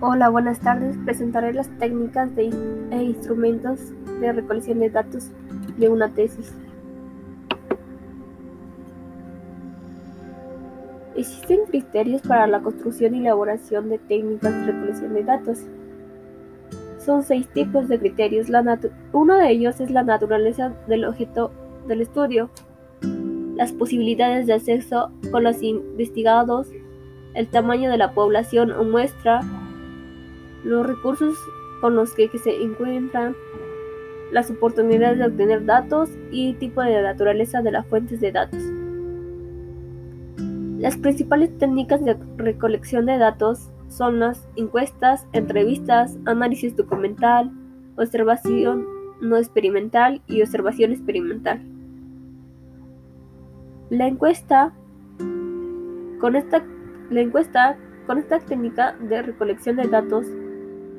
Hola, 0.00 0.28
buenas 0.28 0.60
tardes. 0.60 0.96
Presentaré 1.04 1.52
las 1.52 1.68
técnicas 1.80 2.32
de, 2.36 2.52
e 2.92 3.02
instrumentos 3.02 3.80
de 4.20 4.32
recolección 4.32 4.78
de 4.78 4.90
datos 4.90 5.32
de 5.76 5.88
una 5.88 6.08
tesis. 6.08 6.54
Existen 11.16 11.62
criterios 11.68 12.22
para 12.22 12.46
la 12.46 12.60
construcción 12.60 13.16
y 13.16 13.18
elaboración 13.22 13.88
de 13.88 13.98
técnicas 13.98 14.54
de 14.54 14.66
recolección 14.66 15.14
de 15.14 15.24
datos. 15.24 15.58
Son 17.04 17.24
seis 17.24 17.48
tipos 17.48 17.88
de 17.88 17.98
criterios. 17.98 18.46
uno 19.12 19.36
de 19.36 19.50
ellos 19.50 19.80
es 19.80 19.90
la 19.90 20.04
naturaleza 20.04 20.74
del 20.86 21.06
objeto 21.06 21.50
del 21.88 22.02
estudio, 22.02 22.50
las 23.56 23.72
posibilidades 23.72 24.46
de 24.46 24.52
acceso 24.52 25.10
con 25.32 25.42
los 25.42 25.60
investigados, 25.60 26.68
el 27.34 27.48
tamaño 27.48 27.90
de 27.90 27.98
la 27.98 28.12
población 28.12 28.70
o 28.70 28.84
muestra, 28.84 29.40
los 30.64 30.86
recursos 30.86 31.36
con 31.80 31.94
los 31.94 32.12
que, 32.14 32.28
se 32.38 32.62
encuentran, 32.62 33.36
las 34.32 34.50
oportunidades 34.50 35.18
de 35.18 35.26
obtener 35.26 35.64
datos 35.64 36.10
y 36.30 36.54
tipo 36.54 36.82
de 36.82 37.02
naturaleza 37.02 37.62
de 37.62 37.72
las 37.72 37.86
fuentes 37.86 38.20
de 38.20 38.32
datos. 38.32 38.62
Las 40.78 40.96
principales 40.96 41.56
técnicas 41.58 42.04
de 42.04 42.16
recolección 42.36 43.06
de 43.06 43.18
datos 43.18 43.70
son 43.88 44.20
las 44.20 44.46
encuestas, 44.56 45.26
entrevistas, 45.32 46.18
análisis 46.26 46.76
documental, 46.76 47.50
observación 47.96 48.86
no 49.20 49.36
experimental 49.36 50.22
y 50.26 50.42
observación 50.42 50.92
experimental. 50.92 51.60
La 53.90 54.06
encuesta 54.06 54.72
con 56.20 56.36
esta, 56.36 56.64
la 57.10 57.20
encuesta 57.20 57.76
con 58.06 58.18
esta 58.18 58.38
técnica 58.38 58.94
de 59.00 59.22
recolección 59.22 59.76
de 59.76 59.88
datos 59.88 60.26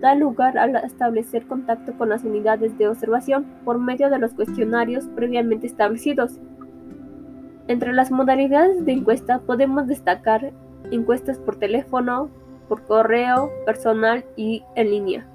da 0.01 0.15
lugar 0.15 0.57
a 0.57 0.65
establecer 0.79 1.45
contacto 1.45 1.93
con 1.93 2.09
las 2.09 2.23
unidades 2.23 2.77
de 2.77 2.87
observación 2.87 3.45
por 3.65 3.79
medio 3.79 4.09
de 4.09 4.19
los 4.19 4.33
cuestionarios 4.33 5.05
previamente 5.15 5.67
establecidos. 5.67 6.39
Entre 7.67 7.93
las 7.93 8.11
modalidades 8.11 8.85
de 8.85 8.93
encuesta 8.93 9.39
podemos 9.39 9.87
destacar 9.87 10.51
encuestas 10.91 11.37
por 11.37 11.57
teléfono, 11.57 12.29
por 12.67 12.83
correo, 12.83 13.51
personal 13.65 14.25
y 14.35 14.63
en 14.75 14.89
línea. 14.89 15.27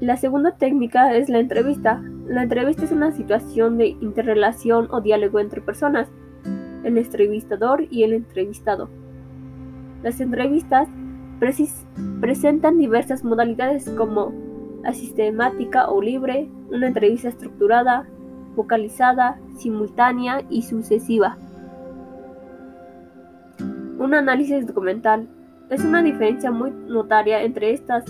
La 0.00 0.16
segunda 0.16 0.52
técnica 0.52 1.14
es 1.14 1.28
la 1.28 1.40
entrevista. 1.40 2.02
La 2.26 2.44
entrevista 2.44 2.84
es 2.84 2.92
una 2.92 3.12
situación 3.12 3.76
de 3.76 3.88
interrelación 3.88 4.88
o 4.90 5.02
diálogo 5.02 5.40
entre 5.40 5.60
personas, 5.60 6.08
el 6.84 6.96
entrevistador 6.96 7.86
y 7.90 8.04
el 8.04 8.14
entrevistado. 8.14 8.88
Las 10.02 10.20
entrevistas 10.22 10.88
presentan 11.40 12.78
diversas 12.78 13.24
modalidades 13.24 13.90
como 13.90 14.32
asistemática 14.84 15.88
o 15.90 16.00
libre, 16.00 16.48
una 16.70 16.86
entrevista 16.86 17.28
estructurada, 17.28 18.06
focalizada, 18.54 19.40
simultánea 19.56 20.42
y 20.48 20.62
sucesiva. 20.62 21.36
Un 23.98 24.14
análisis 24.14 24.66
documental 24.66 25.28
es 25.70 25.84
una 25.84 26.02
diferencia 26.02 26.50
muy 26.50 26.70
notaria 26.70 27.42
entre 27.42 27.72
estas 27.72 28.04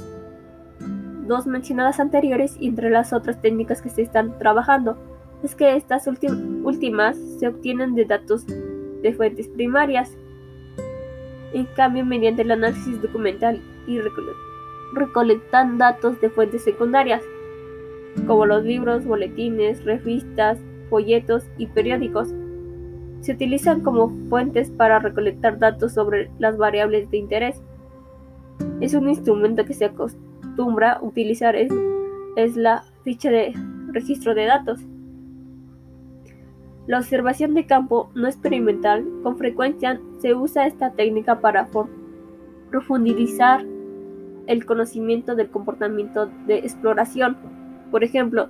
dos 1.27 1.47
mencionadas 1.47 2.01
anteriores 2.01 2.57
y 2.59 2.69
entre 2.69 2.91
las 2.91 3.13
otras 3.13 3.41
técnicas 3.41 3.81
que 3.83 3.91
se 3.91 4.03
están 4.03 4.39
trabajando. 4.39 4.99
Es 5.43 5.55
que 5.55 5.77
estas 5.77 6.07
últimas 6.07 7.17
se 7.39 7.49
obtienen 7.49 7.95
de 7.95 8.05
datos 8.05 8.47
de 8.47 9.15
fuentes 9.15 9.49
primarias 9.49 10.17
en 11.53 11.67
cambio, 11.67 12.05
mediante 12.05 12.43
el 12.43 12.51
análisis 12.51 13.01
documental 13.03 13.61
y 13.87 14.01
recolectan 14.95 15.79
datos 15.79 16.21
de 16.21 16.31
fuentes 16.31 16.63
secundarias, 16.63 17.23
como 18.27 18.47
los 18.47 18.65
libros, 18.65 19.05
boletines, 19.05 19.85
revistas, 19.85 20.59
folletos 20.89 21.45
y 21.59 21.67
periódicos. 21.67 22.29
Se 23.21 23.33
utilizan 23.33 23.81
como 23.81 24.11
fuentes 24.29 24.71
para 24.71 24.99
recolectar 24.99 25.59
datos 25.59 25.93
sobre 25.93 26.31
las 26.39 26.57
variables 26.57 27.11
de 27.11 27.19
interés. 27.19 27.63
Es 28.81 28.95
un 28.95 29.09
instrumento 29.09 29.65
que 29.65 29.75
se 29.75 29.87
acostumbra 29.87 30.99
utilizar 31.03 31.57
es 31.57 32.57
la 32.57 32.85
ficha 33.05 33.31
de 33.31 33.53
registro 33.93 34.35
de 34.35 34.47
datos. 34.47 34.81
La 36.91 36.99
observación 36.99 37.55
de 37.55 37.67
campo 37.67 38.11
no 38.17 38.27
experimental 38.27 39.07
con 39.23 39.39
frecuencia 39.39 40.01
se 40.19 40.35
usa 40.35 40.67
esta 40.67 40.91
técnica 40.91 41.41
para 41.41 41.69
profundizar 42.69 43.65
el 44.49 44.67
conocimiento 44.67 45.37
del 45.37 45.53
comportamiento 45.53 46.27
de 46.49 46.59
exploración. 46.59 47.37
Por 47.93 48.03
ejemplo, 48.03 48.49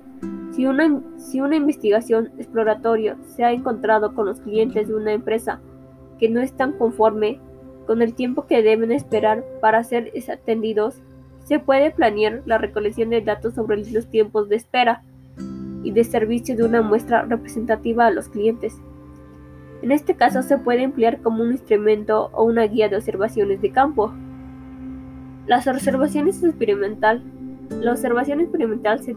si 0.53 0.65
una, 0.65 1.55
investigación 1.55 2.31
exploratoria 2.39 3.15
se 3.27 3.43
ha 3.43 3.51
encontrado 3.51 4.15
con 4.15 4.25
los 4.25 4.41
clientes 4.41 4.87
de 4.87 4.95
una 4.95 5.13
empresa 5.13 5.61
que 6.17 6.27
no 6.27 6.41
están 6.41 6.71
conforme 6.79 7.39
con 7.85 8.01
el 8.01 8.15
tiempo 8.15 8.47
que 8.47 8.63
deben 8.63 8.91
esperar 8.91 9.45
para 9.61 9.83
ser 9.83 10.11
atendidos, 10.27 10.99
se 11.43 11.59
puede 11.59 11.91
planear 11.91 12.41
la 12.47 12.57
recolección 12.57 13.11
de 13.11 13.21
datos 13.21 13.53
sobre 13.53 13.85
los 13.91 14.07
tiempos 14.07 14.49
de 14.49 14.55
espera 14.55 15.03
y 15.83 15.91
de 15.91 16.03
servicio 16.03 16.55
de 16.55 16.63
una 16.63 16.81
muestra 16.81 17.23
representativa 17.23 18.07
a 18.07 18.11
los 18.11 18.29
clientes. 18.29 18.79
En 19.81 19.91
este 19.91 20.15
caso 20.15 20.43
se 20.43 20.57
puede 20.57 20.83
emplear 20.83 21.21
como 21.21 21.43
un 21.43 21.51
instrumento 21.51 22.29
o 22.33 22.43
una 22.43 22.63
guía 22.63 22.87
de 22.87 22.97
observaciones 22.97 23.61
de 23.61 23.71
campo. 23.71 24.13
Las 25.47 25.67
observaciones 25.67 26.43
experimental. 26.43 27.23
La 27.79 27.91
observación 27.91 28.41
experimental 28.41 28.99
se, 28.99 29.15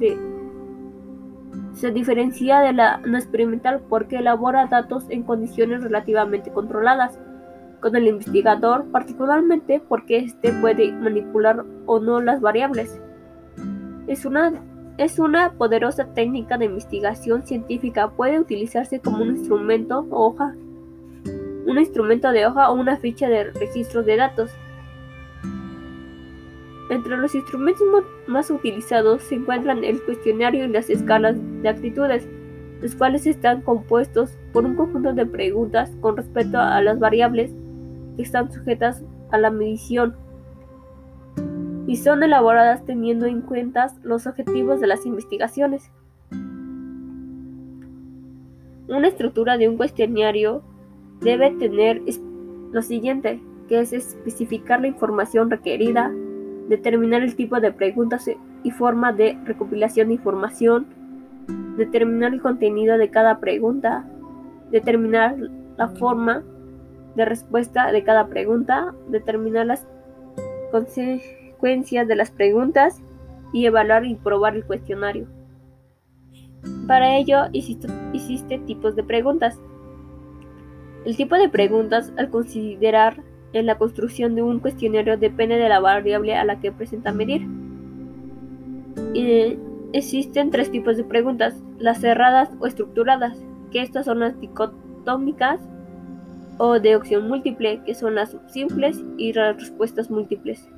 se 1.75 1.91
diferencia 1.91 2.61
de 2.61 2.73
la 2.73 2.99
no 2.99 3.19
experimental 3.19 3.83
porque 3.89 4.17
elabora 4.17 4.67
datos 4.67 5.05
en 5.11 5.23
condiciones 5.23 5.83
relativamente 5.83 6.51
controladas 6.51 7.19
con 7.81 7.95
el 7.97 8.07
investigador, 8.07 8.87
particularmente 8.91 9.83
porque 9.87 10.17
éste 10.17 10.51
puede 10.63 10.93
manipular 10.93 11.67
o 11.85 12.01
no 12.01 12.23
las 12.23 12.41
variables. 12.41 12.99
Es 14.07 14.25
una 14.25 14.55
es 14.97 15.19
una 15.19 15.53
poderosa 15.53 16.07
técnica 16.15 16.57
de 16.57 16.67
investigación 16.67 17.45
científica. 17.47 18.11
Puede 18.11 18.39
utilizarse 18.39 19.01
como 19.01 19.23
un 19.23 19.37
instrumento 19.37 20.07
hoja, 20.11 20.55
un 21.67 21.79
instrumento 21.79 22.31
de 22.31 22.47
hoja 22.47 22.71
o 22.71 22.75
una 22.75 22.97
ficha 22.97 23.29
de 23.29 23.45
registro 23.45 24.03
de 24.03 24.17
datos. 24.17 24.51
Entre 26.91 27.17
los 27.17 27.35
instrumentos 27.35 27.83
más 28.27 28.51
utilizados 28.51 29.23
se 29.23 29.37
encuentran 29.37 29.83
el 29.85 30.01
cuestionario 30.03 30.65
y 30.65 30.69
las 30.69 30.91
escalas 30.91 31.37
de 31.63 31.69
actitudes, 31.69 32.29
los 32.81 32.95
cuales 32.95 33.27
están 33.27 33.63
compuestos 33.63 34.37
por 34.53 34.65
un 34.65 34.77
conjunto 34.77 35.13
de 35.13 35.27
preguntas 35.27 35.91
con 36.01 36.17
respecto 36.17 36.59
a 36.59 36.81
las 36.83 36.99
variables 36.99 37.53
que 38.17 38.23
están 38.23 38.53
sujetas 38.53 39.03
a 39.31 39.39
la 39.39 39.51
medición 39.51 40.15
y 41.87 41.97
son 41.97 42.23
elaboradas 42.23 42.85
teniendo 42.85 43.27
en 43.27 43.41
cuenta 43.41 43.93
los 44.03 44.27
objetivos 44.27 44.81
de 44.81 44.87
las 44.87 45.05
investigaciones. 45.07 45.91
Una 48.89 49.09
estructura 49.09 49.57
de 49.57 49.69
un 49.69 49.77
cuestionario 49.77 50.63
debe 51.21 51.51
tener 51.53 52.03
lo 52.73 52.83
siguiente, 52.83 53.41
que 53.69 53.81
es 53.81 53.93
especificar 53.93 54.81
la 54.81 54.89
información 54.89 55.51
requerida, 55.51 56.13
determinar 56.69 57.23
el 57.23 57.35
tipo 57.37 57.61
de 57.61 57.73
preguntas 57.73 58.31
y 58.63 58.71
forma 58.71 59.13
de 59.13 59.39
recopilación 59.45 60.09
de 60.09 60.15
información, 60.15 60.87
determinar 61.77 62.33
el 62.33 62.41
contenido 62.41 62.99
de 62.99 63.11
cada 63.11 63.41
pregunta, 63.41 64.07
determinar 64.71 65.37
la 65.77 65.89
forma 65.89 66.43
de 67.17 67.25
respuesta 67.25 67.93
de 67.93 68.03
cada 68.05 68.29
pregunta, 68.29 68.95
determinar 69.09 69.67
las 69.67 69.87
consecuencias 70.71 71.44
de 71.65 72.15
las 72.15 72.31
preguntas 72.31 73.01
y 73.55 73.65
evaluar 73.65 74.05
y 74.05 74.17
probar 74.17 74.55
el 74.55 74.67
cuestionario. 74.67 75.27
Para 76.87 77.17
ello 77.17 77.45
existe 77.55 78.59
tipos 78.67 78.95
de 78.97 79.03
preguntas. 79.03 79.59
El 81.07 81.17
tipo 81.17 81.37
de 81.37 81.49
preguntas 81.49 82.13
al 82.19 82.29
considerar 82.29 83.23
en 83.55 83.65
la 83.65 83.79
construcción 83.79 84.35
de 84.35 84.43
un 84.43 84.59
cuestionario 84.59 85.17
depende 85.17 85.57
de 85.57 85.69
la 85.71 85.81
variable 85.81 86.35
a 86.35 86.45
la 86.45 86.61
que 86.61 86.71
presenta 86.71 87.13
medir. 87.13 87.47
existen 89.95 90.51
tres 90.51 90.71
tipos 90.71 90.99
de 90.99 91.05
preguntas, 91.05 91.63
las 91.79 92.01
cerradas 92.01 92.51
o 92.59 92.67
estructuradas, 92.67 93.39
que 93.71 93.81
estas 93.81 94.05
son 94.05 94.21
las 94.21 94.39
dicotómicas, 94.39 95.61
o 96.59 96.79
de 96.79 96.97
opción 96.97 97.27
múltiple, 97.27 97.81
que 97.87 97.95
son 97.95 98.17
las 98.17 98.37
simples 98.49 99.03
y 99.17 99.33
las 99.33 99.57
respuestas 99.57 100.11
múltiples. 100.11 100.69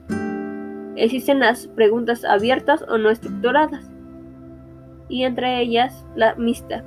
Existen 0.97 1.41
las 1.41 1.67
preguntas 1.69 2.25
abiertas 2.25 2.85
o 2.89 2.97
no 2.97 3.11
estructuradas, 3.11 3.91
y 5.09 5.25
entre 5.25 5.61
ellas 5.61 6.05
la 6.15 6.35
mixtas. 6.37 6.85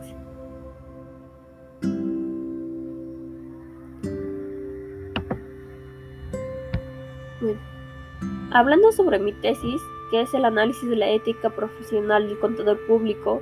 Hablando 8.51 8.91
sobre 8.91 9.19
mi 9.19 9.31
tesis, 9.33 9.81
que 10.09 10.21
es 10.21 10.33
el 10.33 10.43
análisis 10.43 10.89
de 10.89 10.95
la 10.95 11.09
ética 11.09 11.51
profesional 11.51 12.27
del 12.27 12.39
contador 12.39 12.79
público, 12.87 13.41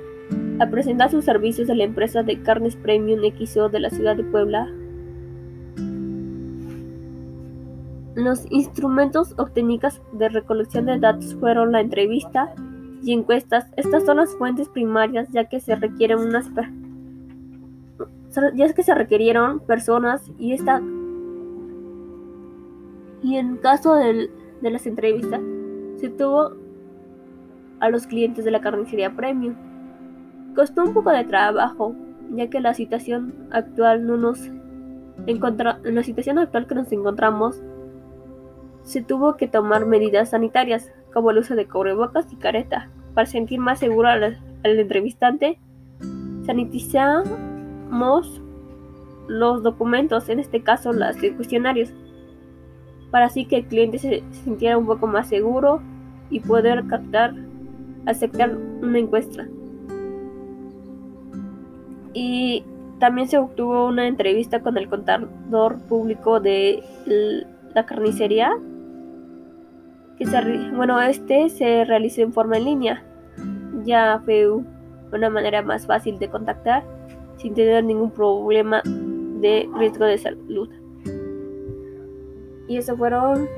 a 0.60 0.66
presentar 0.68 1.10
sus 1.10 1.24
servicios 1.24 1.70
a 1.70 1.74
la 1.74 1.84
empresa 1.84 2.22
de 2.22 2.42
carnes 2.42 2.76
Premium 2.76 3.22
XO 3.22 3.70
de 3.70 3.80
la 3.80 3.88
ciudad 3.88 4.16
de 4.16 4.24
Puebla, 4.24 4.70
Los 8.18 8.50
instrumentos 8.50 9.32
o 9.38 9.44
de 9.44 10.28
recolección 10.28 10.86
de 10.86 10.98
datos 10.98 11.36
fueron 11.36 11.70
la 11.70 11.80
entrevista 11.80 12.52
y 13.00 13.12
encuestas. 13.12 13.66
Estas 13.76 14.04
son 14.04 14.16
las 14.16 14.34
fuentes 14.34 14.68
primarias 14.68 15.28
ya 15.30 15.44
que 15.44 15.60
se 15.60 15.76
requieren 15.76 16.18
unas 16.18 16.50
ya 18.54 18.72
que 18.72 18.82
se 18.82 18.92
requirieron 18.92 19.60
personas 19.60 20.32
y 20.36 20.52
esta 20.52 20.82
y 23.22 23.36
en 23.36 23.56
caso 23.58 23.94
de 23.94 24.28
las 24.62 24.84
entrevistas 24.88 25.40
se 25.98 26.08
tuvo 26.08 26.54
a 27.78 27.88
los 27.88 28.08
clientes 28.08 28.44
de 28.44 28.50
la 28.50 28.60
carnicería 28.60 29.14
premium. 29.14 29.54
Costó 30.56 30.82
un 30.82 30.92
poco 30.92 31.10
de 31.10 31.22
trabajo, 31.22 31.94
ya 32.32 32.50
que 32.50 32.58
la 32.58 32.74
situación 32.74 33.32
actual 33.52 34.04
no 34.08 34.16
nos 34.16 34.50
encontra 35.26 35.78
en 35.84 35.94
la 35.94 36.02
situación 36.02 36.38
actual 36.38 36.66
que 36.66 36.74
nos 36.74 36.90
encontramos 36.90 37.62
se 38.88 39.02
tuvo 39.02 39.36
que 39.36 39.46
tomar 39.46 39.84
medidas 39.84 40.30
sanitarias, 40.30 40.90
como 41.12 41.30
el 41.30 41.38
uso 41.38 41.54
de 41.54 41.68
cubrebocas 41.68 42.32
y 42.32 42.36
careta, 42.36 42.88
para 43.12 43.26
sentir 43.26 43.60
más 43.60 43.78
seguro 43.78 44.08
al, 44.08 44.38
entrevistante. 44.62 45.58
Sanitizamos 46.46 48.40
los 49.28 49.62
documentos, 49.62 50.30
en 50.30 50.40
este 50.40 50.62
caso 50.62 50.94
los 50.94 51.16
cuestionarios, 51.36 51.92
para 53.10 53.26
así 53.26 53.44
que 53.44 53.56
el 53.56 53.66
cliente 53.66 53.98
se 53.98 54.22
sintiera 54.42 54.78
un 54.78 54.86
poco 54.86 55.06
más 55.06 55.28
seguro 55.28 55.82
y 56.30 56.40
poder 56.40 56.86
captar, 56.86 57.34
aceptar 58.06 58.56
una 58.56 58.98
encuesta. 58.98 59.46
Y 62.14 62.64
también 62.98 63.28
se 63.28 63.36
obtuvo 63.36 63.86
una 63.86 64.08
entrevista 64.08 64.60
con 64.62 64.78
el 64.78 64.88
contador 64.88 65.78
público 65.88 66.40
de 66.40 66.82
la 67.74 67.84
carnicería 67.84 68.56
bueno, 70.74 71.00
este 71.00 71.48
se 71.48 71.84
realizó 71.84 72.22
en 72.22 72.32
forma 72.32 72.56
en 72.56 72.64
línea. 72.64 73.04
Ya 73.84 74.20
fue 74.24 74.48
una 75.12 75.30
manera 75.30 75.62
más 75.62 75.86
fácil 75.86 76.18
de 76.18 76.28
contactar 76.28 76.82
sin 77.36 77.54
tener 77.54 77.84
ningún 77.84 78.10
problema 78.10 78.82
de 78.84 79.68
riesgo 79.76 80.04
de 80.04 80.18
salud. 80.18 80.68
Y 82.66 82.76
esos 82.76 82.98
fueron 82.98 83.48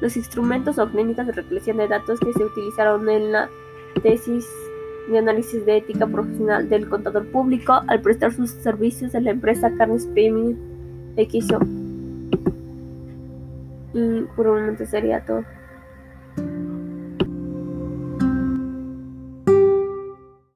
los 0.00 0.16
instrumentos 0.16 0.78
o 0.78 0.86
técnicas 0.86 1.26
de 1.26 1.32
recolección 1.32 1.78
de 1.78 1.88
datos 1.88 2.20
que 2.20 2.32
se 2.32 2.44
utilizaron 2.44 3.08
en 3.08 3.32
la 3.32 3.48
tesis 4.02 4.46
de 5.10 5.18
análisis 5.18 5.64
de 5.64 5.78
ética 5.78 6.06
profesional 6.06 6.68
del 6.68 6.88
contador 6.88 7.26
público 7.30 7.80
al 7.86 8.00
prestar 8.02 8.32
sus 8.32 8.50
servicios 8.50 9.14
a 9.14 9.20
la 9.20 9.30
empresa 9.30 9.72
Carnes 9.76 10.06
Premium 10.06 10.56
XO. 11.16 11.77
Y 13.92 14.26
momento 14.46 14.86
sería 14.86 15.24
todo. 15.24 15.44